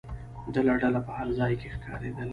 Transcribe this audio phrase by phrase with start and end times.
[0.53, 2.29] ډله ډله په هر ځای کې ښکارېدل.